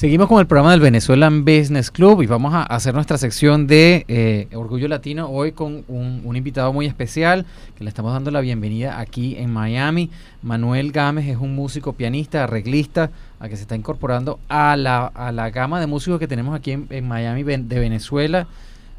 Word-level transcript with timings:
Seguimos 0.00 0.28
con 0.28 0.40
el 0.40 0.46
programa 0.46 0.70
del 0.70 0.80
Venezuelan 0.80 1.44
Business 1.44 1.90
Club 1.90 2.22
y 2.22 2.26
vamos 2.26 2.54
a 2.54 2.62
hacer 2.62 2.94
nuestra 2.94 3.18
sección 3.18 3.66
de 3.66 4.06
eh, 4.08 4.48
Orgullo 4.54 4.88
Latino 4.88 5.28
hoy 5.28 5.52
con 5.52 5.84
un, 5.88 6.34
invitado 6.34 6.72
muy 6.72 6.86
especial 6.86 7.44
que 7.76 7.84
le 7.84 7.90
estamos 7.90 8.14
dando 8.14 8.30
la 8.30 8.40
bienvenida 8.40 8.98
aquí 8.98 9.36
en 9.36 9.52
Miami. 9.52 10.08
Manuel 10.40 10.90
Gámez 10.92 11.28
es 11.28 11.36
un 11.36 11.54
músico, 11.54 11.92
pianista, 11.92 12.44
arreglista, 12.44 13.10
a 13.40 13.50
que 13.50 13.56
se 13.56 13.62
está 13.62 13.76
incorporando 13.76 14.40
a 14.48 14.74
la, 14.74 15.04
a 15.04 15.32
la 15.32 15.50
gama 15.50 15.78
de 15.80 15.86
músicos 15.86 16.18
que 16.18 16.26
tenemos 16.26 16.54
aquí 16.54 16.70
en, 16.70 17.06
Miami 17.06 17.42
de 17.42 17.78
Venezuela. 17.78 18.46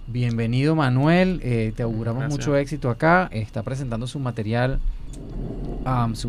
Bienvenido 0.06 0.76
Manuel, 0.76 1.40
eh, 1.44 1.74
te 1.76 1.82
auguramos 1.82 2.30
mucho 2.30 2.56
éxito 2.56 2.92
acá. 2.92 3.28
Está 3.32 3.64
presentando 3.64 4.06
su 4.06 4.20
material 4.20 4.80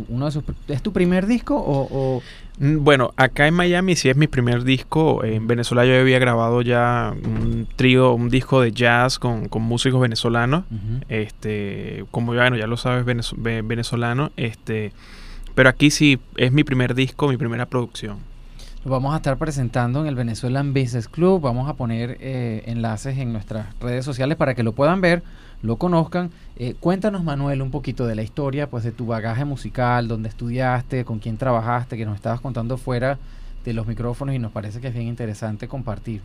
uno 0.09 0.31
de 0.31 0.43
¿Es 0.69 0.83
tu 0.83 0.93
primer 0.93 1.27
disco 1.27 1.57
o, 1.57 2.23
mm, 2.59 2.85
Bueno, 2.85 3.13
acá 3.17 3.47
en 3.47 3.55
Miami 3.55 3.97
sí 3.97 4.09
es 4.09 4.17
mi 4.17 4.27
primer 4.27 4.65
disco. 4.65 5.25
En 5.25 5.47
Venezuela 5.47 5.85
yo 5.85 5.99
había 5.99 6.19
grabado 6.19 6.63
ya 6.63 7.15
un 7.25 7.67
trío, 7.77 8.13
un 8.13 8.29
disco 8.29 8.61
de 8.61 8.73
jazz 8.73 9.19
con, 9.19 9.49
músicos 9.61 10.01
venezolanos. 10.01 10.65
Este, 11.09 12.05
como 12.11 12.35
bueno, 12.35 12.57
ya 12.57 12.67
lo 12.67 12.77
sabes, 12.77 13.05
venezolano. 13.05 14.31
Este, 14.37 14.93
pero 15.55 15.69
aquí 15.69 15.91
sí 15.91 16.19
es 16.37 16.53
mi 16.53 16.65
primer 16.65 16.95
disco, 16.95 17.29
mi 17.29 17.37
primera 17.37 17.67
producción. 17.67 18.32
Vamos 18.85 19.15
a 19.15 19.19
estar 19.19 19.39
presentando 19.39 20.01
en 20.01 20.09
el 20.09 20.17
Venezuelan 20.17 20.75
Business 20.75 21.09
Club. 21.09 21.41
Vamos 21.41 21.69
a 21.69 21.75
poner 21.75 22.19
eh, 22.21 22.65
enlaces 22.67 23.17
en 23.19 23.33
nuestras 23.33 23.67
redes 23.79 24.05
sociales 24.05 24.37
para 24.37 24.55
que 24.55 24.63
lo 24.63 24.73
puedan 24.73 25.01
ver 25.01 25.23
lo 25.63 25.77
conozcan. 25.77 26.31
Eh, 26.57 26.75
cuéntanos, 26.79 27.25
Manuel, 27.25 27.63
un 27.63 27.71
poquito 27.71 28.07
de 28.07 28.15
la 28.15 28.23
historia, 28.23 28.69
pues 28.69 28.85
de 28.85 28.93
tu 28.93 29.07
bagaje 29.07 29.45
musical, 29.45 30.09
dónde 30.09 30.29
estudiaste, 30.29 31.05
con 31.05 31.19
quién 31.19 31.39
trabajaste, 31.39 31.97
que 31.97 32.05
nos 32.05 32.17
estabas 32.17 32.41
contando 32.41 32.77
fuera 32.77 33.19
de 33.65 33.73
los 33.73 33.87
micrófonos 33.87 34.35
y 34.35 34.39
nos 34.39 34.53
parece 34.53 34.81
que 34.81 34.89
es 34.89 34.95
bien 34.95 35.07
interesante 35.07 35.69
compartir. 35.69 36.21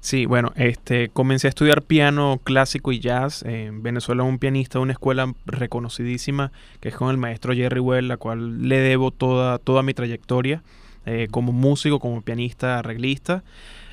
Sí, 0.00 0.26
bueno, 0.26 0.52
este, 0.54 1.08
comencé 1.08 1.48
a 1.48 1.50
estudiar 1.50 1.82
piano 1.82 2.38
clásico 2.44 2.92
y 2.92 3.00
jazz. 3.00 3.42
En 3.42 3.82
Venezuela 3.82 4.22
un 4.22 4.38
pianista 4.38 4.78
de 4.78 4.82
una 4.82 4.92
escuela 4.92 5.32
reconocidísima, 5.46 6.52
que 6.80 6.90
es 6.90 6.94
con 6.94 7.10
el 7.10 7.16
maestro 7.16 7.54
Jerry 7.54 7.80
Well, 7.80 8.06
la 8.06 8.18
cual 8.18 8.68
le 8.68 8.78
debo 8.78 9.10
toda, 9.10 9.58
toda 9.58 9.82
mi 9.82 9.94
trayectoria 9.94 10.62
eh, 11.06 11.28
como 11.30 11.52
músico, 11.52 11.98
como 11.98 12.20
pianista, 12.22 12.78
arreglista. 12.78 13.42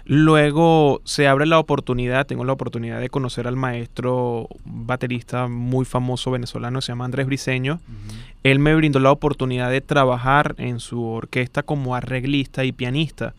Luego 0.05 1.01
se 1.05 1.27
abre 1.27 1.45
la 1.45 1.59
oportunidad, 1.59 2.25
tengo 2.25 2.43
la 2.43 2.51
oportunidad 2.51 2.99
de 2.99 3.09
conocer 3.09 3.47
al 3.47 3.55
maestro 3.55 4.49
baterista 4.65 5.47
muy 5.47 5.85
famoso 5.85 6.29
venezolano, 6.29 6.81
se 6.81 6.91
llama 6.91 7.05
Andrés 7.05 7.25
Briseño. 7.25 7.79
Él 8.43 8.59
me 8.59 8.75
brindó 8.75 8.99
la 8.99 9.11
oportunidad 9.11 9.71
de 9.71 9.79
trabajar 9.79 10.55
en 10.57 10.81
su 10.81 11.01
orquesta 11.05 11.63
como 11.63 11.95
arreglista 11.95 12.65
y 12.65 12.73
pianista. 12.73 13.33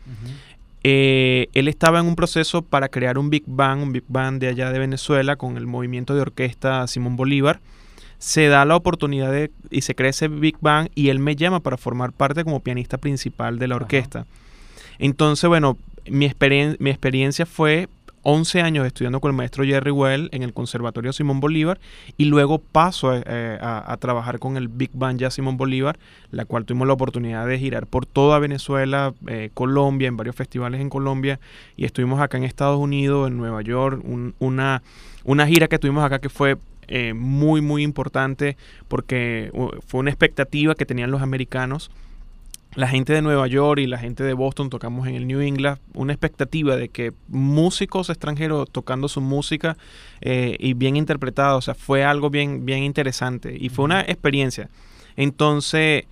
Eh, 0.85 1.49
él 1.53 1.69
estaba 1.69 2.01
en 2.01 2.07
un 2.07 2.17
proceso 2.17 2.63
para 2.63 2.89
crear 2.89 3.19
un 3.19 3.29
Big 3.29 3.45
Band, 3.47 3.83
un 3.83 3.93
Big 3.93 4.05
Band 4.09 4.41
de 4.41 4.49
allá 4.49 4.71
de 4.71 4.79
Venezuela 4.79 5.37
con 5.37 5.59
el 5.59 5.67
movimiento 5.67 6.15
de 6.15 6.23
orquesta 6.23 6.87
Simón 6.87 7.17
Bolívar. 7.17 7.61
Se 8.25 8.49
da 8.49 8.65
la 8.65 8.75
oportunidad 8.75 9.31
de, 9.31 9.51
y 9.71 9.83
se 9.83 9.95
crea 9.95 10.09
ese 10.09 10.29
Big 10.29 10.57
Band 10.59 10.89
y 10.95 11.11
él 11.11 11.19
me 11.19 11.37
llama 11.37 11.61
para 11.61 11.77
formar 11.77 12.13
parte 12.15 12.43
como 12.43 12.61
pianista 12.61 12.97
principal 12.97 13.59
de 13.59 13.69
la 13.69 13.77
orquesta. 13.77 14.25
Entonces, 14.99 15.47
bueno, 15.47 15.77
mi, 16.09 16.31
mi 16.79 16.91
experiencia 16.91 17.45
fue 17.45 17.87
11 18.23 18.63
años 18.63 18.87
estudiando 18.87 19.21
con 19.21 19.31
el 19.31 19.37
maestro 19.37 19.63
Jerry 19.63 19.91
Well 19.91 20.31
en 20.33 20.43
el 20.43 20.55
Conservatorio 20.55 21.13
Simón 21.13 21.41
Bolívar 21.41 21.79
y 22.17 22.25
luego 22.25 22.59
paso 22.59 23.15
eh, 23.15 23.59
a, 23.61 23.95
trabajar 24.01 24.39
con 24.39 24.57
el 24.57 24.69
Big 24.69 24.91
Band 24.95 25.21
ya 25.21 25.31
Simón 25.31 25.59
Bolívar, 25.59 25.99
la 26.31 26.47
cual 26.47 26.65
tuvimos 26.65 26.87
la 26.87 26.95
oportunidad 26.95 27.47
de 27.47 27.59
girar 27.59 27.87
por 27.87 28.07
toda 28.07 28.39
Venezuela, 28.39 29.13
eh, 29.27 29.51
Colombia, 29.53 30.09
en 30.09 30.17
varios 30.17 30.35
festivales 30.35 30.81
en 30.81 30.89
Colombia 30.89 31.39
y 31.77 31.85
estuvimos 31.85 32.23
acá 32.23 32.39
en 32.39 32.45
Estados 32.45 32.79
Unidos, 32.79 33.29
en 33.29 33.37
Nueva 33.37 33.61
York, 33.61 34.03
una, 34.39 34.83
una 35.25 35.47
gira 35.47 35.69
que 35.69 35.79
tuvimos 35.79 36.03
acá 36.03 36.19
que 36.19 36.31
fue 36.31 36.57
eh, 36.89 37.15
muy, 37.15 37.61
muy 37.61 37.83
importante 37.83 38.57
porque 38.89 39.51
fue 39.87 40.01
una 40.01 40.11
expectativa 40.11 40.75
que 40.75 40.87
tenían 40.87 41.11
los 41.11 41.23
americanos 41.23 41.91
la 42.75 42.89
gente 42.89 43.13
de 43.13 43.23
Nueva 43.23 43.47
York 43.47 43.81
y 43.81 43.87
la 43.87 43.99
gente 43.99 44.25
de 44.25 44.33
Boston 44.33 44.69
tocamos 44.69 45.07
en 45.07 45.15
el 45.15 45.27
New 45.27 45.41
England, 45.41 45.79
una 45.95 46.13
expectativa 46.13 46.77
de 46.77 46.89
que 46.89 47.13
músicos 47.29 48.11
extranjeros 48.11 48.69
tocando 48.71 49.09
su 49.09 49.21
música 49.21 49.77
eh, 50.21 50.57
y 50.59 50.75
bien 50.75 50.97
interpretado, 50.97 51.59
o 51.59 51.61
sea, 51.61 51.75
fue 51.75 52.05
algo 52.05 52.31
bien, 52.31 52.67
bien 52.67 52.83
interesante 52.83 53.57
y 53.59 53.69
fue 53.69 53.85
una 53.85 54.01
experiencia. 54.01 54.69
Entonces, 55.17 56.05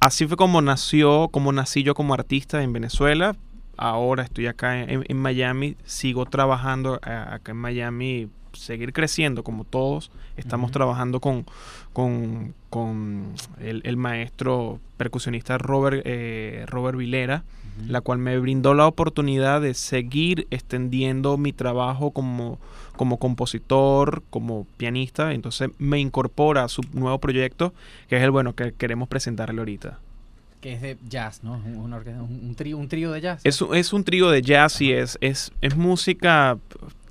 así 0.00 0.26
fue 0.26 0.36
como 0.36 0.62
nació, 0.62 1.28
como 1.28 1.52
nací 1.52 1.82
yo 1.82 1.94
como 1.94 2.14
artista 2.14 2.62
en 2.62 2.72
Venezuela. 2.72 3.36
Ahora 3.76 4.22
estoy 4.22 4.46
acá 4.46 4.82
en, 4.82 5.16
Miami, 5.16 5.76
sigo 5.84 6.26
trabajando 6.26 6.96
eh, 7.06 7.10
acá 7.10 7.52
en 7.52 7.58
Miami 7.58 8.28
seguir 8.52 8.92
creciendo 8.92 9.42
como 9.42 9.64
todos. 9.64 10.10
Estamos 10.36 10.70
trabajando 10.70 11.20
con, 11.20 11.44
con, 11.92 13.34
el, 13.60 13.96
maestro 13.96 14.80
percusionista 14.96 15.58
Robert, 15.58 16.02
eh, 16.04 16.64
Robert 16.68 16.96
Vilera, 16.96 17.44
la 17.86 18.00
cual 18.00 18.18
me 18.18 18.38
brindó 18.38 18.74
la 18.74 18.86
oportunidad 18.86 19.60
de 19.60 19.74
seguir 19.74 20.46
extendiendo 20.50 21.36
mi 21.36 21.52
trabajo 21.52 22.10
como, 22.10 22.58
como 22.96 23.18
compositor, 23.18 24.22
como 24.30 24.66
pianista. 24.76 25.32
Entonces 25.32 25.70
me 25.78 25.98
incorpora 25.98 26.64
a 26.64 26.68
su 26.68 26.82
nuevo 26.92 27.18
proyecto, 27.18 27.74
que 28.08 28.16
es 28.16 28.22
el 28.22 28.30
bueno 28.30 28.54
que 28.54 28.72
queremos 28.72 29.08
presentarle 29.08 29.60
ahorita 29.60 29.98
que 30.60 30.74
es 30.74 30.82
de 30.82 30.96
jazz, 31.08 31.42
¿no? 31.42 31.54
Un, 31.54 31.92
un, 31.92 32.54
trío, 32.54 32.76
un 32.76 32.88
trío 32.88 33.10
de 33.12 33.20
jazz. 33.20 33.40
Es, 33.44 33.62
es 33.72 33.92
un 33.92 34.04
trío 34.04 34.30
de 34.30 34.42
jazz 34.42 34.80
y 34.80 34.92
es, 34.92 35.18
es, 35.20 35.52
es 35.60 35.76
música 35.76 36.58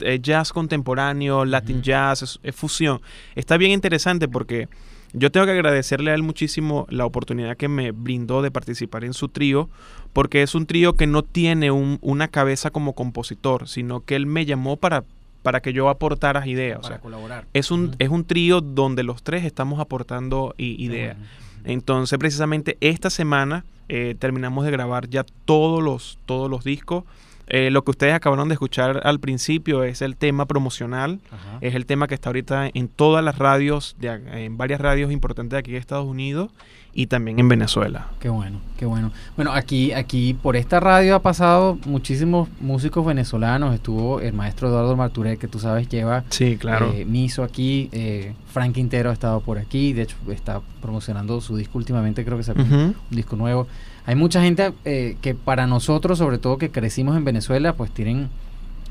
eh, 0.01 0.19
jazz 0.21 0.53
contemporáneo, 0.53 1.45
latin 1.45 1.81
jazz, 1.81 2.39
es, 2.43 2.55
fusión. 2.55 3.01
Está 3.35 3.57
bien 3.57 3.71
interesante 3.71 4.27
porque 4.27 4.69
yo 5.13 5.31
tengo 5.31 5.47
que 5.47 5.53
agradecerle 5.53 6.11
a 6.11 6.13
él 6.13 6.23
muchísimo 6.23 6.85
la 6.89 7.05
oportunidad 7.05 7.57
que 7.57 7.67
me 7.67 7.91
brindó 7.91 8.41
de 8.41 8.51
participar 8.51 9.03
en 9.03 9.13
su 9.13 9.29
trío, 9.29 9.69
porque 10.13 10.43
es 10.43 10.53
un 10.53 10.67
trío 10.67 10.93
que 10.93 11.07
no 11.07 11.23
tiene 11.23 11.71
una 11.71 12.27
cabeza 12.27 12.69
como 12.69 12.93
compositor, 12.93 13.67
sino 13.67 14.01
que 14.01 14.15
él 14.15 14.25
me 14.25 14.45
llamó 14.45 14.77
para 14.77 15.03
para 15.41 15.61
que 15.61 15.71
yo 15.71 15.87
aportara 15.87 16.45
ideas. 16.45 16.81
Para 16.81 16.99
colaborar. 16.99 17.45
Es 17.53 17.71
un, 17.71 17.95
es 17.99 18.09
un 18.09 18.25
trío 18.25 18.59
donde 18.59 19.03
los 19.03 19.23
tres 19.23 19.45
estamos 19.45 19.79
aportando 19.79 20.53
ideas. 20.57 21.15
Entonces, 21.63 22.17
precisamente 22.17 22.77
esta 22.81 23.09
semana 23.09 23.65
eh, 23.87 24.15
terminamos 24.19 24.65
de 24.65 24.71
grabar 24.71 25.09
ya 25.09 25.25
todos 25.45 25.83
los, 25.83 26.19
todos 26.25 26.49
los 26.49 26.63
discos. 26.63 27.03
Eh, 27.49 27.71
lo 27.71 27.83
que 27.83 27.91
ustedes 27.91 28.13
acabaron 28.13 28.47
de 28.47 28.53
escuchar 28.53 29.01
al 29.03 29.19
principio 29.19 29.83
es 29.83 30.01
el 30.01 30.15
tema 30.15 30.45
promocional, 30.45 31.19
es 31.61 31.75
el 31.75 31.85
tema 31.85 32.07
que 32.07 32.13
está 32.13 32.29
ahorita 32.29 32.69
en 32.73 32.87
todas 32.87 33.23
las 33.23 33.37
radios, 33.39 33.95
en 34.01 34.57
varias 34.57 34.79
radios 34.79 35.11
importantes 35.11 35.51
de 35.51 35.57
aquí 35.57 35.71
de 35.71 35.77
Estados 35.77 36.05
Unidos 36.05 36.51
y 36.93 37.07
también 37.07 37.39
en 37.39 37.47
Venezuela. 37.47 38.07
Qué 38.19 38.29
bueno, 38.29 38.59
qué 38.77 38.85
bueno. 38.85 39.11
Bueno, 39.35 39.53
aquí, 39.53 39.91
aquí 39.93 40.33
por 40.33 40.55
esta 40.55 40.79
radio 40.79 41.15
ha 41.15 41.21
pasado 41.21 41.77
muchísimos 41.85 42.49
músicos 42.59 43.05
venezolanos. 43.05 43.73
Estuvo 43.73 44.19
el 44.19 44.33
maestro 44.33 44.69
Eduardo 44.69 44.95
Marturé, 44.95 45.37
que 45.37 45.47
tú 45.47 45.59
sabes 45.59 45.87
lleva 45.87 46.23
sí, 46.29 46.57
claro. 46.57 46.91
Eh, 46.93 47.05
Miso 47.05 47.43
aquí. 47.43 47.89
Eh, 47.91 48.33
Frank 48.51 48.73
Quintero 48.73 49.11
ha 49.11 49.13
estado 49.13 49.39
por 49.41 49.57
aquí. 49.57 49.93
De 49.93 50.03
hecho, 50.03 50.17
está 50.29 50.61
promocionando 50.81 51.39
su 51.41 51.55
disco 51.55 51.77
últimamente. 51.77 52.25
Creo 52.25 52.37
que 52.37 52.43
sacó 52.43 52.61
un 52.61 52.95
disco 53.09 53.35
nuevo. 53.35 53.67
Hay 54.05 54.15
mucha 54.15 54.41
gente 54.41 54.71
eh, 54.85 55.17
que 55.21 55.35
para 55.35 55.67
nosotros, 55.67 56.17
sobre 56.17 56.37
todo 56.37 56.57
que 56.57 56.71
crecimos 56.71 57.15
en 57.15 57.25
Venezuela, 57.25 57.73
pues 57.73 57.91
tienen 57.91 58.29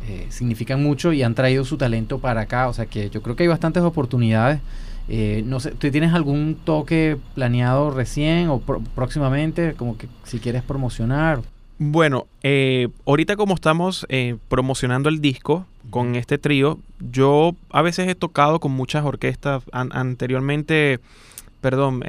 eh, 0.08 0.26
significan 0.30 0.82
mucho 0.82 1.12
y 1.12 1.22
han 1.22 1.34
traído 1.34 1.64
su 1.64 1.76
talento 1.76 2.18
para 2.18 2.42
acá. 2.42 2.68
O 2.68 2.72
sea 2.72 2.86
que 2.86 3.10
yo 3.10 3.22
creo 3.22 3.36
que 3.36 3.44
hay 3.44 3.48
bastantes 3.48 3.82
oportunidades 3.82 4.60
eh, 5.08 5.42
no 5.46 5.58
sé, 5.58 5.70
¿tú 5.70 5.90
tienes 5.90 6.12
algún 6.12 6.54
toque 6.64 7.16
planeado 7.34 7.90
recién 7.90 8.48
o 8.48 8.60
próximamente? 8.60 9.74
Como 9.74 9.96
que 9.96 10.06
si 10.24 10.38
quieres 10.38 10.62
promocionar. 10.62 11.40
Bueno, 11.78 12.26
eh, 12.42 12.88
ahorita 13.06 13.36
como 13.36 13.54
estamos 13.54 14.04
eh, 14.10 14.36
promocionando 14.48 15.08
el 15.08 15.20
disco 15.20 15.64
con 15.90 16.14
este 16.14 16.36
trío, 16.36 16.78
yo 16.98 17.54
a 17.70 17.82
veces 17.82 18.08
he 18.08 18.14
tocado 18.14 18.60
con 18.60 18.72
muchas 18.72 19.04
orquestas. 19.04 19.62
anteriormente, 19.72 20.98
perdón, 21.62 22.02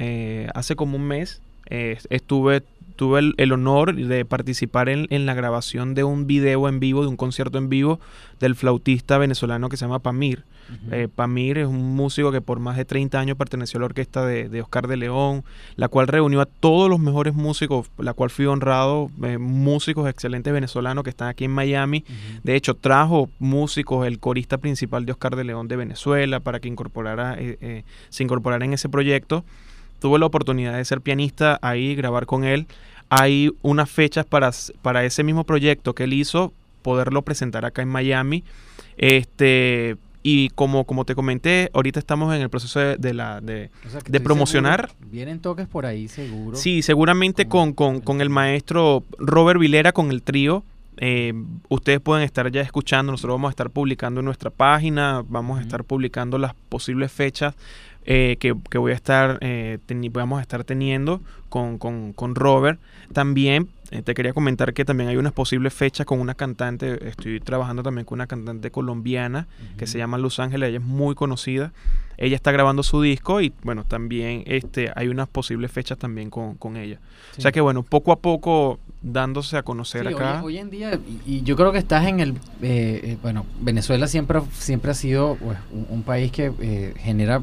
hace 0.54 0.76
como 0.76 0.96
un 0.96 1.06
mes 1.06 1.40
estuve 1.70 2.62
tuve 3.00 3.32
el, 3.34 3.52
honor 3.52 3.94
de 3.94 4.26
participar 4.26 4.90
en, 4.90 5.06
en, 5.08 5.24
la 5.24 5.32
grabación 5.32 5.94
de 5.94 6.04
un 6.04 6.26
video 6.26 6.68
en 6.68 6.80
vivo, 6.80 7.00
de 7.00 7.08
un 7.08 7.16
concierto 7.16 7.56
en 7.56 7.70
vivo 7.70 7.98
del 8.40 8.54
flautista 8.54 9.16
venezolano 9.16 9.70
que 9.70 9.78
se 9.78 9.86
llama 9.86 10.00
Pamir. 10.00 10.44
Eh, 10.90 11.08
Pamir 11.08 11.56
es 11.56 11.66
un 11.66 11.96
músico 11.96 12.30
que 12.30 12.42
por 12.42 12.60
más 12.60 12.76
de 12.76 12.84
30 12.84 13.18
años 13.18 13.38
perteneció 13.38 13.78
a 13.78 13.80
la 13.80 13.86
orquesta 13.86 14.26
de, 14.26 14.60
Oscar 14.60 14.86
de 14.86 14.98
León, 14.98 15.44
la 15.76 15.88
cual 15.88 16.08
reunió 16.08 16.42
a 16.42 16.44
todos 16.44 16.90
los 16.90 17.00
mejores 17.00 17.32
músicos, 17.32 17.90
la 17.96 18.12
cual 18.12 18.28
fui 18.28 18.44
honrado, 18.44 19.10
eh, 19.22 19.38
músicos 19.38 20.06
excelentes 20.06 20.52
venezolanos 20.52 21.02
que 21.02 21.08
están 21.08 21.28
aquí 21.28 21.46
en 21.46 21.52
Miami. 21.52 22.04
De 22.44 22.54
hecho, 22.54 22.74
trajo 22.74 23.30
músicos, 23.38 24.06
el 24.06 24.18
corista 24.18 24.58
principal 24.58 25.06
de 25.06 25.12
Oscar 25.12 25.36
de 25.36 25.44
León 25.44 25.68
de 25.68 25.76
Venezuela, 25.76 26.40
para 26.40 26.60
que 26.60 26.68
incorporara, 26.68 27.34
eh, 27.38 27.84
se 28.10 28.24
incorporara 28.24 28.62
en 28.66 28.74
ese 28.74 28.90
proyecto. 28.90 29.42
Tuve 30.00 30.18
la 30.18 30.26
oportunidad 30.26 30.76
de 30.76 30.84
ser 30.84 31.00
pianista 31.00 31.58
ahí, 31.62 31.94
grabar 31.94 32.26
con 32.26 32.44
él. 32.44 32.66
hay 33.08 33.52
unas 33.62 33.90
fechas 33.90 34.24
para, 34.24 34.50
para 34.82 35.04
ese 35.04 35.22
mismo 35.22 35.44
proyecto 35.44 35.94
que 35.94 36.04
él 36.04 36.12
hizo, 36.12 36.52
poderlo 36.82 37.22
presentar 37.22 37.64
acá 37.64 37.82
en 37.82 37.88
Miami. 37.88 38.44
Este, 38.96 39.96
y 40.22 40.50
como, 40.50 40.84
como 40.84 41.04
te 41.04 41.14
comenté, 41.14 41.70
ahorita 41.72 41.98
estamos 41.98 42.34
en 42.34 42.42
el 42.42 42.50
proceso 42.50 42.80
de, 42.80 43.14
la, 43.14 43.40
de, 43.40 43.70
promocionar. 44.22 44.90
Vienen 45.10 45.40
toques 45.40 45.66
por 45.66 45.86
ahí, 45.86 46.08
seguro. 46.08 46.56
Sí, 46.56 46.82
seguramente 46.82 47.48
con, 47.48 47.72
con, 47.72 48.20
el 48.20 48.28
maestro 48.28 49.04
Robert 49.18 49.58
Vilera, 49.58 49.92
con 49.92 50.10
el 50.10 50.22
trío. 50.22 50.62
Eh, 51.02 51.32
ustedes 51.70 51.98
pueden 51.98 52.24
estar 52.24 52.50
ya 52.52 52.60
escuchando, 52.60 53.10
nosotros 53.10 53.36
vamos 53.36 53.48
a 53.48 53.52
estar 53.52 53.70
publicando 53.70 54.20
en 54.20 54.26
nuestra 54.26 54.50
página, 54.50 55.24
vamos 55.26 55.58
a 55.58 55.62
estar 55.62 55.82
publicando 55.82 56.36
las 56.36 56.54
posibles 56.68 57.10
fechas 57.10 57.54
eh, 58.04 58.36
que, 58.38 58.52
voy 58.78 58.92
a 58.92 58.94
estar, 58.94 59.38
eh, 59.40 59.78
vamos 60.12 60.38
a 60.38 60.42
estar 60.42 60.64
teniendo 60.64 61.20
con, 61.48 61.78
con, 61.78 62.12
con 62.12 62.34
Robert. 62.34 62.80
También 63.12 63.68
eh, 63.90 64.02
te 64.02 64.14
quería 64.14 64.32
comentar 64.32 64.72
que 64.72 64.84
también 64.84 65.10
hay 65.10 65.16
unas 65.16 65.32
posibles 65.32 65.74
fechas 65.74 66.06
con 66.06 66.20
una 66.20 66.34
cantante, 66.34 67.08
estoy 67.08 67.40
trabajando 67.40 67.82
también 67.82 68.04
con 68.04 68.16
una 68.16 68.26
cantante 68.26 68.70
colombiana 68.70 69.48
que 69.76 69.86
se 69.86 69.98
llama 69.98 70.16
Luz 70.16 70.38
Ángeles, 70.38 70.68
ella 70.68 70.78
es 70.78 70.84
muy 70.84 71.14
conocida. 71.14 71.72
Ella 72.16 72.36
está 72.36 72.52
grabando 72.52 72.82
su 72.82 73.00
disco 73.00 73.40
y 73.40 73.52
bueno, 73.62 73.84
también 73.84 74.42
este, 74.44 74.92
hay 74.94 75.08
unas 75.08 75.26
posibles 75.28 75.72
fechas 75.72 75.96
también 75.96 76.28
con, 76.28 76.76
ella. 76.76 77.00
O 77.38 77.40
sea 77.40 77.50
que 77.50 77.62
bueno, 77.62 77.82
poco 77.82 78.12
a 78.12 78.16
poco 78.16 78.78
dándose 79.02 79.56
a 79.56 79.62
conocer 79.62 80.06
acá. 80.08 80.42
Hoy, 80.42 80.58
en 80.58 80.70
día, 80.70 80.98
y, 81.26 81.42
yo 81.42 81.56
creo 81.56 81.72
que 81.72 81.78
estás 81.78 82.06
en 82.06 82.20
el, 82.20 82.30
eh, 82.62 83.00
eh, 83.02 83.18
bueno, 83.22 83.46
Venezuela 83.60 84.06
siempre, 84.06 84.40
siempre 84.52 84.90
ha 84.90 84.94
sido 84.94 85.36
pues, 85.36 85.58
un, 85.90 86.02
país 86.02 86.32
que 86.32 86.94
genera 86.98 87.42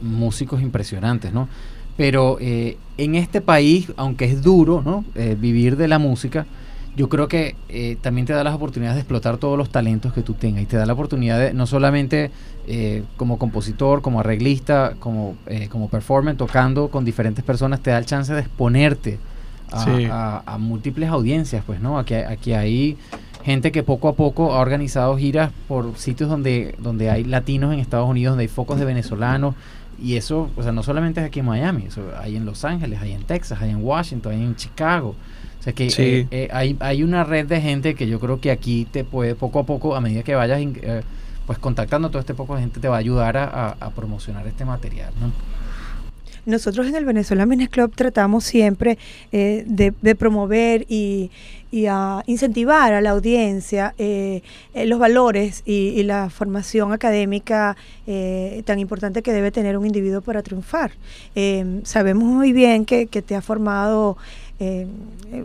músicos 0.00 0.62
impresionantes, 0.62 1.32
¿no? 1.32 1.48
Pero 1.96 2.38
eh, 2.40 2.78
en 2.96 3.16
este 3.16 3.40
país, 3.40 3.92
aunque 3.96 4.26
es 4.26 4.42
duro 4.42 4.82
¿no? 4.84 5.04
Eh, 5.14 5.36
vivir 5.38 5.76
de 5.76 5.88
la 5.88 5.98
música, 5.98 6.46
yo 6.96 7.08
creo 7.08 7.28
que 7.28 7.56
eh, 7.68 7.96
también 8.00 8.26
te 8.26 8.32
da 8.32 8.44
las 8.44 8.54
oportunidades 8.54 8.96
de 8.96 9.00
explotar 9.00 9.38
todos 9.38 9.58
los 9.58 9.70
talentos 9.70 10.12
que 10.12 10.22
tú 10.22 10.34
tengas 10.34 10.62
y 10.62 10.66
te 10.66 10.76
da 10.76 10.86
la 10.86 10.92
oportunidad 10.92 11.38
de 11.38 11.52
no 11.54 11.66
solamente 11.66 12.30
como 13.16 13.38
compositor, 13.38 14.02
como 14.02 14.20
arreglista, 14.20 14.94
como, 15.00 15.36
como 15.70 15.88
performer, 15.88 16.36
tocando 16.36 16.88
con 16.88 17.02
diferentes 17.02 17.42
personas, 17.42 17.80
te 17.80 17.90
da 17.90 17.96
el 17.96 18.04
chance 18.04 18.34
de 18.34 18.40
exponerte 18.40 19.18
a, 19.72 20.56
múltiples 20.58 21.08
audiencias, 21.08 21.62
pues, 21.66 21.80
¿no? 21.80 21.98
Aquí, 21.98 22.14
aquí 22.14 22.52
hay 22.52 22.96
gente 23.44 23.72
que 23.72 23.82
poco 23.82 24.08
a 24.08 24.14
poco 24.14 24.54
ha 24.54 24.60
organizado 24.60 25.16
giras 25.16 25.52
por 25.68 25.96
sitios 25.96 26.28
donde, 26.28 26.74
donde 26.78 27.10
hay 27.10 27.24
latinos 27.24 27.72
en 27.72 27.80
Estados 27.80 28.08
Unidos, 28.08 28.32
donde 28.32 28.42
hay 28.42 28.48
focos 28.48 28.78
de 28.78 28.84
venezolanos, 28.84 29.54
y 30.00 30.16
eso, 30.16 30.50
o 30.56 30.62
sea, 30.62 30.70
no 30.70 30.82
solamente 30.82 31.20
es 31.20 31.26
aquí 31.26 31.40
en 31.40 31.46
Miami, 31.46 31.86
eso 31.86 32.02
hay 32.20 32.36
en 32.36 32.44
Los 32.44 32.64
Ángeles, 32.64 33.00
hay 33.00 33.12
en 33.12 33.24
Texas, 33.24 33.60
hay 33.60 33.70
en 33.70 33.82
Washington, 33.82 34.32
hay 34.32 34.42
en 34.42 34.54
Chicago. 34.54 35.16
O 35.58 35.62
sea 35.62 35.72
que 35.72 35.88
eh, 35.88 36.26
eh, 36.30 36.48
hay, 36.52 36.76
hay 36.78 37.02
una 37.02 37.24
red 37.24 37.46
de 37.46 37.60
gente 37.60 37.96
que 37.96 38.06
yo 38.06 38.20
creo 38.20 38.40
que 38.40 38.52
aquí 38.52 38.86
te 38.90 39.02
puede, 39.02 39.34
poco 39.34 39.58
a 39.58 39.64
poco, 39.64 39.96
a 39.96 40.00
medida 40.00 40.22
que 40.22 40.36
vayas 40.36 40.60
eh, 40.60 41.02
pues 41.46 41.58
contactando 41.58 42.08
a 42.08 42.10
todo 42.12 42.20
este 42.20 42.34
poco 42.34 42.54
de 42.54 42.60
gente, 42.60 42.78
te 42.78 42.86
va 42.86 42.96
a 42.96 43.00
ayudar 43.00 43.36
a, 43.36 43.70
a 43.70 43.90
promocionar 43.90 44.46
este 44.46 44.64
material, 44.64 45.12
¿no? 45.20 45.32
Nosotros 46.48 46.86
en 46.86 46.96
el 46.96 47.04
Venezuela 47.04 47.44
Business 47.44 47.68
Club 47.68 47.92
tratamos 47.94 48.42
siempre 48.42 48.96
eh, 49.32 49.64
de, 49.66 50.14
promover 50.14 50.86
y, 50.88 51.30
a 51.86 52.22
incentivar 52.26 52.94
a 52.94 53.02
la 53.02 53.10
audiencia 53.10 53.94
eh, 53.98 54.40
eh, 54.72 54.86
los 54.86 54.98
valores 54.98 55.62
y, 55.66 56.02
la 56.04 56.30
formación 56.30 56.94
académica 56.94 57.76
tan 58.64 58.78
importante 58.78 59.20
que 59.20 59.34
debe 59.34 59.50
tener 59.50 59.76
un 59.76 59.84
individuo 59.84 60.22
para 60.22 60.42
triunfar. 60.42 60.92
sabemos 61.82 62.24
muy 62.24 62.54
bien 62.54 62.86
que, 62.86 63.06
te 63.06 63.36
ha 63.36 63.42
formado 63.42 64.16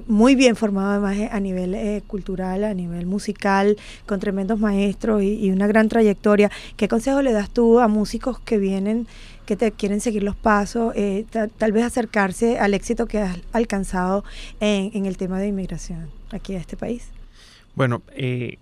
muy 0.07 0.33
bien 0.33 0.55
formado 0.55 0.91
además 0.91 1.29
a 1.31 1.39
nivel 1.41 2.01
cultural, 2.07 2.63
a 2.63 2.73
nivel 2.73 3.05
musical, 3.05 3.77
con 4.05 4.21
tremendos 4.21 4.57
maestros 4.57 5.21
y, 5.21 5.45
y, 5.45 5.51
una 5.51 5.67
gran 5.67 5.89
trayectoria. 5.89 6.49
¿Qué 6.77 6.87
consejo 6.87 7.21
le 7.21 7.33
das 7.33 7.49
tú 7.49 7.81
a 7.81 7.89
músicos 7.89 8.39
que 8.39 8.57
vienen 8.57 9.05
que 9.45 9.55
te 9.55 9.71
quieren 9.71 9.99
seguir 10.01 10.23
los 10.23 10.35
pasos, 10.35 10.93
eh, 10.95 11.25
tal 11.57 11.71
vez 11.71 11.83
acercarse 11.83 12.59
al 12.59 12.73
éxito 12.73 13.05
que 13.05 13.19
has 13.19 13.37
alcanzado 13.51 14.23
en, 14.59 15.05
el 15.05 15.17
tema 15.17 15.39
de 15.39 15.47
inmigración 15.47 16.09
aquí 16.31 16.55
a 16.55 16.59
este 16.59 16.77
país? 16.77 17.09
Bueno, 17.75 18.01
eh, 18.15 18.57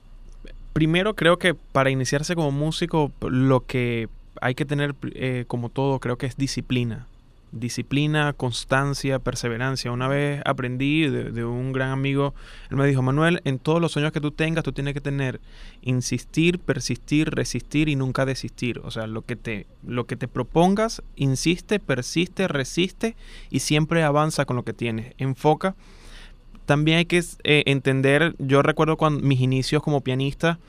primero 0.74 1.16
creo 1.16 1.38
que 1.38 1.54
para 1.54 1.90
iniciarse 1.90 2.36
como 2.36 2.52
músico 2.52 3.12
lo 3.22 3.66
que 3.66 4.10
hay 4.42 4.56
que 4.56 4.66
tener 4.66 4.96
eh, 5.14 5.46
como 5.48 5.70
todo 5.70 6.00
creo 6.00 6.18
que 6.18 6.26
es 6.26 6.38
disciplina 6.38 7.08
disciplina, 7.52 8.34
constancia, 8.34 9.20
perseverancia. 9.20 9.92
Una 9.92 10.08
vez 10.08 10.42
aprendí 10.46 11.08
de, 11.08 11.46
un 11.46 11.74
gran 11.74 11.90
amigo, 11.90 12.34
él 12.70 12.78
me 12.78 12.88
dijo, 12.88 13.02
Manuel, 13.02 13.42
en 13.44 13.60
todos 13.60 13.82
los 13.82 13.92
sueños 13.92 14.12
que 14.12 14.22
tú 14.22 14.32
tengas, 14.32 14.64
tú 14.64 14.72
tienes 14.72 14.94
que 14.94 15.02
tener 15.02 15.42
insistir, 15.82 16.60
persistir, 16.60 17.30
resistir 17.30 17.90
y 17.90 17.96
nunca 17.96 18.26
desistir. 18.26 18.80
O 18.84 18.92
sea, 18.92 19.08
lo 19.08 19.24
que 19.24 19.36
te, 19.36 19.68
lo 19.86 20.06
que 20.06 20.16
te 20.16 20.28
propongas, 20.28 21.02
insiste, 21.16 21.80
persiste, 21.80 22.48
resiste 22.48 23.16
y 23.50 23.60
siempre 23.60 24.04
avanza 24.04 24.46
con 24.46 24.56
lo 24.56 24.64
que 24.64 24.74
tienes. 24.74 25.14
Enfoca. 25.18 25.76
También 26.66 27.00
hay 27.00 27.06
que 27.06 27.24
eh, 27.44 27.64
entender, 27.66 28.36
yo 28.38 28.62
recuerdo 28.62 28.96
cuando 28.96 29.22
mis 29.22 29.42
inicios 29.42 29.84
como 29.84 30.02
pianista, 30.02 30.60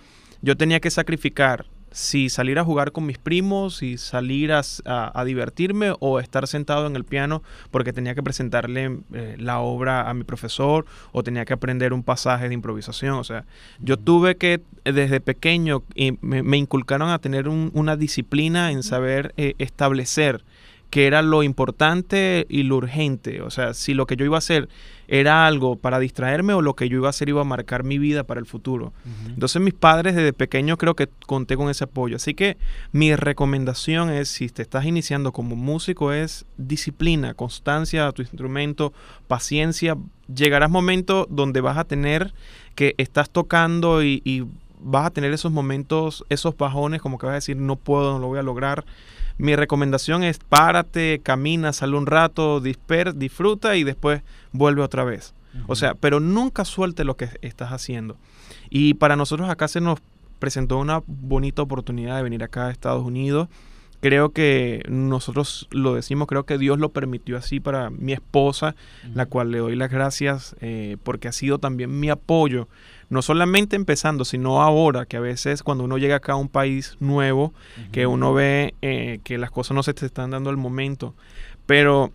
yo 0.41 0.57
tenía 0.57 0.81
que 0.81 0.91
sacrificar 0.91 1.67
si 1.93 2.29
salir 2.29 2.59
a 2.59 2.65
jugar 2.65 2.93
con 2.93 3.07
mis 3.07 3.19
primos, 3.19 3.77
si 3.77 3.99
salir 3.99 4.53
a, 4.53 5.25
divertirme 5.25 5.95
o 6.01 6.19
estar 6.19 6.49
sentado 6.49 6.87
en 6.87 6.97
el 6.97 7.05
piano 7.05 7.43
porque 7.71 7.93
tenía 7.93 8.15
que 8.15 8.23
presentarle 8.23 8.99
eh, 9.13 9.37
la 9.39 9.61
obra 9.61 10.09
a 10.09 10.15
mi 10.15 10.25
profesor 10.25 10.87
o 11.13 11.23
tenía 11.23 11.45
que 11.45 11.53
aprender 11.53 11.93
un 11.93 12.03
pasaje 12.03 12.49
de 12.49 12.55
improvisación. 12.55 13.15
O 13.15 13.25
sea, 13.25 13.45
yo 13.79 13.97
tuve 13.99 14.37
que 14.37 14.63
desde 14.85 15.21
pequeño 15.21 15.85
y 15.95 16.19
me, 16.21 16.57
inculcaron 16.57 17.11
a 17.11 17.19
tener 17.19 17.49
una 17.49 17.97
disciplina 17.97 18.73
en 18.73 18.83
saber 18.83 19.33
eh, 19.37 19.55
establecer 19.59 20.45
qué 20.93 21.07
era 21.07 21.23
lo 21.23 21.43
importante 21.43 22.45
y 22.51 22.65
lo 22.65 22.77
urgente. 22.77 23.41
O 23.41 23.49
sea, 23.49 23.73
si 23.73 23.95
lo 23.95 24.07
que 24.07 24.15
yo 24.15 24.27
iba 24.27 24.37
a 24.37 24.39
hacer 24.39 24.69
era 25.09 25.47
algo 25.47 25.77
para 25.77 25.99
distraerme 25.99 26.53
o 26.53 26.61
lo 26.61 26.77
que 26.77 26.91
yo 26.91 26.99
iba 26.99 27.07
a 27.07 27.11
hacer 27.11 27.31
iba 27.31 27.41
a 27.41 27.45
marcar 27.45 27.83
mi 27.83 27.97
vida 27.97 28.25
para 28.25 28.41
el 28.41 28.45
futuro. 28.45 28.93
Entonces 29.27 29.63
mis 29.63 29.73
padres 29.73 30.15
desde 30.15 30.35
pequeño 30.35 30.77
creo 30.77 30.95
que 30.95 31.09
conté 31.27 31.57
con 31.57 31.71
ese 31.71 31.85
apoyo. 31.85 32.17
Así 32.17 32.35
que 32.35 32.59
mi 32.93 33.17
recomendación 33.17 34.11
es, 34.11 34.29
si 34.29 34.51
te 34.51 34.61
estás 34.61 34.85
iniciando 34.85 35.33
como 35.33 35.57
músico, 35.57 36.13
es 36.13 36.45
disciplina, 36.59 37.33
constancia 37.33 38.07
a 38.07 38.13
tu 38.13 38.21
instrumento, 38.21 38.93
paciencia. 39.29 39.97
Llegarás 40.35 40.71
momentos 40.71 41.27
donde 41.31 41.63
vas 41.63 41.79
a 41.79 41.85
tener 41.85 42.35
que 42.75 42.95
estás 42.99 43.31
tocando 43.31 44.03
y, 44.03 44.21
y 44.27 44.45
vas 44.79 45.07
a 45.07 45.11
tener 45.11 45.33
esos 45.33 45.53
momentos, 45.53 46.23
esos 46.29 46.55
bajones, 46.55 47.01
como 47.01 47.17
que 47.17 47.25
vas 47.25 47.33
a 47.33 47.37
decir, 47.37 47.57
no 47.57 47.77
puedo, 47.77 48.13
no 48.13 48.19
lo 48.19 48.27
voy 48.27 48.41
a 48.41 48.43
lograr 48.43 48.85
mi 49.39 49.57
recomendación 49.57 50.23
es 50.23 50.39
párate, 50.39 51.21
camina, 51.23 51.73
sale 51.73 51.97
un 51.97 52.07
rato, 52.07 52.61
disper, 52.61 53.15
disfruta 53.15 53.77
y 53.77 53.85
después 53.85 54.23
vuelve 54.53 54.83
otra 54.83 55.05
vez. 55.05 55.35
O 55.67 55.77
sea, 55.77 55.95
pero 55.95 56.19
nunca 56.19 56.65
suelte 56.65 57.05
lo 57.05 57.17
que 57.17 57.29
estás 57.43 57.73
haciendo. 57.73 58.17
Y 58.71 58.95
para 58.95 59.17
nosotros 59.17 59.51
acá 59.51 59.69
se 59.69 59.81
nos 59.81 59.99
presentó 60.39 60.79
una 60.79 61.03
bonita 61.07 61.63
oportunidad 61.63 62.17
de 62.17 62.23
venir 62.23 62.43
acá 62.43 62.67
a 62.67 62.71
Estados 62.71 63.05
Unidos. 63.05 63.49
Creo 64.03 64.31
que 64.31 64.83
nosotros 64.89 65.69
lo 65.71 65.95
decimos, 65.95 66.29
creo 66.29 66.45
que 66.45 66.59
Dios 66.59 66.79
lo 66.79 66.91
permitió 66.91 67.39
así 67.39 67.61
para 67.61 67.89
mi 67.89 68.13
esposa, 68.13 68.75
la 69.15 69.27
cual 69.27 69.53
le 69.53 69.59
doy 69.59 69.77
las 69.77 69.91
gracias 69.91 70.57
eh, 70.61 70.97
porque 71.03 71.29
ha 71.29 71.33
sido 71.33 71.59
también 71.59 71.99
mi 71.99 72.11
apoyo 72.11 72.69
no 73.13 73.21
solamente 73.21 73.77
empezando, 73.77 74.25
sino 74.25 74.63
ahora, 74.63 75.05
que 75.05 75.19
a 75.19 75.21
veces 75.21 75.63
cuando 75.63 75.85
uno 75.85 75.99
llega 75.99 76.17
acá 76.17 76.33
a 76.33 76.37
un 76.37 76.49
país 76.49 76.97
nuevo, 76.99 77.53
que 77.93 78.07
uno 78.07 78.33
ve 78.33 78.75
eh, 78.81 79.21
que 79.23 79.37
las 79.37 79.51
cosas 79.51 79.75
no 79.75 79.83
se 79.83 79.93
te 79.93 80.07
están 80.07 80.31
dando 80.31 80.49
al 80.49 80.57
momento. 80.57 81.15
Pero 81.67 82.11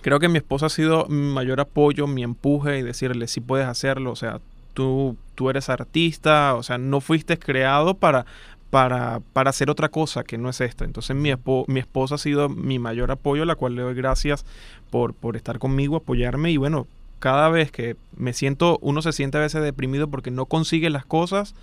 creo 0.00 0.20
que 0.20 0.30
mi 0.30 0.38
esposa 0.38 0.66
ha 0.66 0.70
sido 0.70 1.04
mi 1.10 1.30
mayor 1.34 1.60
apoyo, 1.60 2.06
mi 2.06 2.22
empuje 2.22 2.78
y 2.78 2.82
decirle, 2.82 3.28
si 3.28 3.42
puedes 3.42 3.68
hacerlo, 3.68 4.12
o 4.12 4.16
sea, 4.16 4.40
tú, 4.72 5.18
tú 5.34 5.50
eres 5.50 5.68
artista, 5.68 6.54
o 6.54 6.62
sea, 6.62 6.78
no 6.78 7.02
fuiste 7.02 7.38
creado 7.38 7.92
para, 7.92 8.24
para, 8.74 9.20
para, 9.32 9.50
hacer 9.50 9.70
otra 9.70 9.88
cosa 9.88 10.24
que 10.24 10.36
no 10.36 10.48
es 10.50 10.60
esta. 10.60 10.84
Entonces 10.84 11.14
mi, 11.14 11.30
mi 11.68 11.78
esposa 11.78 12.16
ha 12.16 12.18
sido 12.18 12.48
mi 12.48 12.80
mayor 12.80 13.12
apoyo, 13.12 13.44
la 13.44 13.54
cual 13.54 13.76
le 13.76 13.82
doy 13.82 13.94
gracias 13.94 14.44
por, 14.90 15.14
por 15.14 15.36
estar 15.36 15.60
conmigo, 15.60 15.94
apoyarme 15.94 16.50
y 16.50 16.56
bueno, 16.56 16.88
cada 17.20 17.50
vez 17.50 17.70
que 17.70 17.94
me 18.16 18.32
siento, 18.32 18.80
uno 18.82 19.00
se 19.00 19.12
siente 19.12 19.38
a 19.38 19.42
veces 19.42 19.62
deprimido 19.62 20.08
porque 20.08 20.32
no 20.32 20.46
consigue 20.46 20.90
las 20.90 21.06
cosas, 21.06 21.54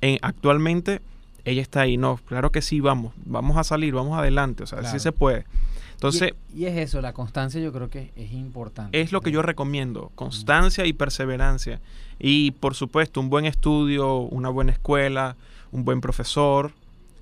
en, 0.00 0.20
actualmente 0.22 1.00
ella 1.44 1.60
está 1.60 1.80
ahí. 1.80 1.96
No, 1.96 2.20
claro 2.24 2.52
que 2.52 2.62
sí, 2.62 2.78
vamos, 2.78 3.12
vamos 3.24 3.56
a 3.56 3.64
salir, 3.64 3.92
vamos 3.92 4.16
adelante, 4.16 4.62
o 4.62 4.66
sea, 4.68 4.84
sí 4.84 5.00
se 5.00 5.10
puede. 5.10 5.46
Entonces, 5.94 6.34
y, 6.54 6.66
es 6.66 6.76
eso, 6.76 7.00
la 7.00 7.12
constancia 7.12 7.60
yo 7.60 7.72
creo 7.72 7.88
que 7.88 8.10
es 8.16 8.32
importante. 8.32 9.00
Es 9.00 9.12
lo 9.12 9.20
que 9.20 9.30
yo 9.30 9.42
recomiendo, 9.42 10.12
constancia 10.14 10.86
y 10.86 10.92
perseverancia. 10.92 11.80
Y 12.18 12.52
por 12.52 12.74
supuesto, 12.74 13.20
un 13.20 13.30
buen 13.30 13.44
estudio, 13.44 14.18
una 14.18 14.50
buena 14.50 14.72
escuela, 14.72 15.36
un 15.72 15.84
buen 15.84 16.00
profesor, 16.00 16.72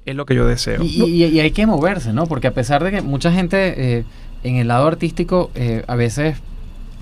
es 0.05 0.17
lo 0.17 0.27
que 0.27 0.35
yo 0.35 0.47
deseo. 0.47 0.83
Y, 0.83 1.23
hay 1.41 1.51
que 1.53 1.67
moverse, 1.67 2.13
¿no? 2.13 2.27
Porque 2.27 2.49
a 2.49 2.55
pesar 2.55 2.83
de 2.83 2.91
que 2.91 3.03
mucha 3.03 3.33
gente 3.33 3.99
eh, 3.99 4.05
en 4.43 4.57
el 4.57 4.69
lado 4.69 4.87
artístico 4.87 5.51
eh, 5.55 5.85
a 5.87 5.95
veces 5.95 6.37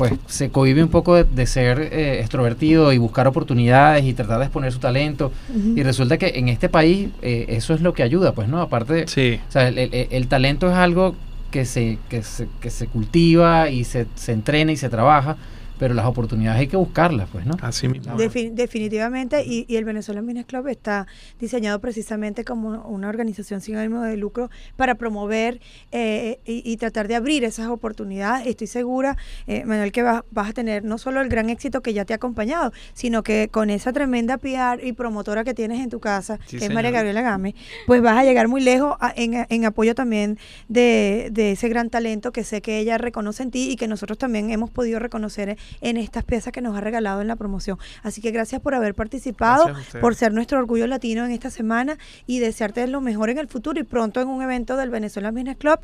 pues 0.00 0.14
se 0.28 0.48
cohibe 0.48 0.82
un 0.82 0.88
poco 0.88 1.22
de, 1.22 1.46
ser 1.46 1.78
eh, 1.78 2.20
extrovertido 2.20 2.90
y 2.90 2.96
buscar 2.96 3.26
oportunidades 3.26 4.02
y 4.06 4.14
tratar 4.14 4.38
de 4.38 4.46
exponer 4.46 4.72
su 4.72 4.78
talento. 4.78 5.30
Y 5.76 5.82
resulta 5.82 6.16
que 6.16 6.32
en 6.36 6.48
este 6.48 6.70
país 6.70 7.10
eh, 7.20 7.44
eso 7.48 7.74
es 7.74 7.82
lo 7.82 7.92
que 7.92 8.02
ayuda, 8.02 8.32
pues, 8.32 8.48
¿no? 8.48 8.62
Aparte, 8.62 9.06
sí. 9.08 9.38
o 9.46 9.52
sea, 9.52 9.68
el, 9.68 10.26
talento 10.28 10.70
es 10.70 10.74
algo 10.74 11.16
que 11.50 11.64
se, 11.64 11.98
que 12.08 12.22
se, 12.22 12.48
que 12.60 12.70
se 12.70 12.86
cultiva 12.86 13.68
y 13.68 13.84
se, 13.84 14.06
se 14.14 14.32
entrena 14.32 14.72
y 14.72 14.76
se 14.76 14.88
trabaja 14.88 15.36
pero 15.80 15.94
las 15.94 16.04
oportunidades 16.04 16.60
hay 16.60 16.66
que 16.68 16.76
buscarlas, 16.76 17.26
pues, 17.32 17.46
¿no? 17.46 17.56
Así 17.62 17.88
mismo. 17.88 18.14
definitivamente, 18.14 19.42
y, 19.46 19.64
el 19.74 19.86
Venezuelan 19.86 20.26
Business 20.26 20.44
Club 20.44 20.68
está 20.68 21.06
diseñado 21.38 21.80
precisamente 21.80 22.44
como 22.44 22.82
una 22.82 23.08
organización 23.08 23.62
sin 23.62 23.76
ánimo 23.76 24.02
de 24.02 24.18
lucro 24.18 24.50
para 24.76 24.96
promover 24.96 25.58
eh, 25.90 26.38
y, 26.44 26.76
tratar 26.76 27.08
de 27.08 27.14
abrir 27.14 27.44
esas 27.44 27.68
oportunidades. 27.68 28.46
Estoy 28.46 28.66
segura, 28.66 29.16
eh, 29.46 29.64
Manuel, 29.64 29.90
que 29.90 30.02
vas, 30.02 30.22
a 30.34 30.52
tener 30.52 30.84
no 30.84 30.98
solo 30.98 31.22
el 31.22 31.30
gran 31.30 31.48
éxito 31.48 31.80
que 31.80 31.94
ya 31.94 32.04
te 32.04 32.12
ha 32.12 32.16
acompañado, 32.16 32.74
sino 32.92 33.22
que 33.22 33.48
con 33.50 33.70
esa 33.70 33.94
tremenda 33.94 34.36
PR 34.36 34.84
y 34.84 34.92
promotora 34.92 35.44
que 35.44 35.54
tienes 35.54 35.80
en 35.80 35.88
tu 35.88 35.98
casa, 35.98 36.38
que 36.46 36.58
es 36.58 36.70
María 36.74 36.90
Gabriela 36.90 37.22
Game, 37.22 37.54
pues 37.86 38.02
vas 38.02 38.18
a 38.18 38.24
llegar 38.24 38.48
muy 38.48 38.60
lejos 38.60 38.98
en, 39.16 39.64
apoyo 39.64 39.94
también 39.94 40.38
de, 40.68 41.30
de 41.32 41.52
ese 41.52 41.70
gran 41.70 41.88
talento 41.88 42.32
que 42.32 42.44
sé 42.44 42.60
que 42.60 42.80
ella 42.80 42.98
reconoce 42.98 43.44
en 43.44 43.50
ti 43.50 43.70
y 43.70 43.76
que 43.76 43.88
nosotros 43.88 44.18
también 44.18 44.50
hemos 44.50 44.68
podido 44.70 44.98
reconocer 44.98 45.56
en 45.80 45.96
estas 45.96 46.24
piezas 46.24 46.52
que 46.52 46.60
nos 46.60 46.76
ha 46.76 46.80
regalado 46.80 47.20
en 47.20 47.28
la 47.28 47.36
promoción. 47.36 47.78
Así 48.02 48.20
que 48.20 48.30
gracias 48.30 48.60
por 48.60 48.74
haber 48.74 48.94
participado, 48.94 49.72
por 50.00 50.14
ser 50.14 50.32
nuestro 50.32 50.58
orgullo 50.58 50.86
latino 50.86 51.24
en 51.24 51.30
esta 51.30 51.50
semana 51.50 51.98
y 52.26 52.38
desearte 52.38 52.86
lo 52.86 53.00
mejor 53.00 53.30
en 53.30 53.38
el 53.38 53.48
futuro 53.48 53.80
y 53.80 53.84
pronto 53.84 54.20
en 54.20 54.28
un 54.28 54.42
evento 54.42 54.76
del 54.76 54.90
Venezuela 54.90 55.30
Business 55.30 55.56
Club. 55.56 55.80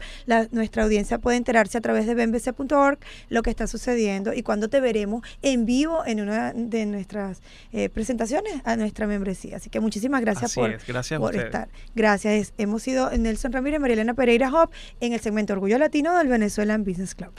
nuestra 0.53 0.85
audiencia 0.85 1.19
puede 1.19 1.37
enterarse 1.37 1.79
a 1.79 1.81
través 1.81 2.07
de 2.07 2.15
benbc.org 2.15 2.99
lo 3.29 3.43
que 3.43 3.51
está 3.51 3.67
sucediendo 3.67 4.33
y 4.33 4.43
cuando 4.43 4.69
te 4.69 4.81
veremos 4.81 5.27
en 5.43 5.67
vivo 5.67 6.05
en 6.07 6.21
una 6.21 6.53
de 6.53 6.87
nuestras 6.87 7.43
eh, 7.73 7.89
presentaciones 7.89 8.55
a 8.65 8.77
nuestra 8.77 9.07
membresía. 9.07 9.57
Así 9.57 9.71
que 9.71 9.81
muchísimas 9.81 10.21
gracias 10.21 10.55
por, 10.55 10.71
estar. 11.37 11.69
Gracias. 11.95 12.53
Hemos 12.59 12.83
sido 12.83 13.11
Nelson 13.11 13.53
Ramírez, 13.53 13.81
María 13.81 13.95
Elena 13.95 14.15
Pereira 14.15 14.51
Hop 14.53 14.71
en 15.01 15.13
el 15.13 15.21
segmento 15.21 15.53
Orgullo 15.53 15.79
Latino 15.79 16.17
del 16.17 16.29
Venezuela 16.29 16.77
Business 16.79 17.15
Club. 17.15 17.33